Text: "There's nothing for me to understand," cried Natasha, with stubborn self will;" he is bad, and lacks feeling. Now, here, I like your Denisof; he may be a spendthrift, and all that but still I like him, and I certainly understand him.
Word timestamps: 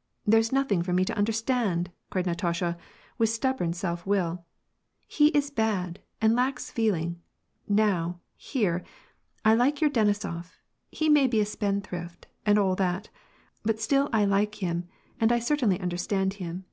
"There's 0.26 0.50
nothing 0.50 0.82
for 0.82 0.94
me 0.94 1.04
to 1.04 1.14
understand," 1.14 1.90
cried 2.08 2.24
Natasha, 2.24 2.78
with 3.18 3.28
stubborn 3.28 3.74
self 3.74 4.06
will;" 4.06 4.46
he 5.06 5.26
is 5.36 5.50
bad, 5.50 6.00
and 6.22 6.34
lacks 6.34 6.70
feeling. 6.70 7.20
Now, 7.68 8.18
here, 8.34 8.82
I 9.44 9.52
like 9.52 9.82
your 9.82 9.90
Denisof; 9.90 10.54
he 10.90 11.10
may 11.10 11.26
be 11.26 11.40
a 11.42 11.44
spendthrift, 11.44 12.28
and 12.46 12.58
all 12.58 12.76
that 12.76 13.10
but 13.62 13.78
still 13.78 14.08
I 14.10 14.24
like 14.24 14.62
him, 14.62 14.88
and 15.20 15.30
I 15.30 15.38
certainly 15.38 15.78
understand 15.78 16.32
him. 16.40 16.64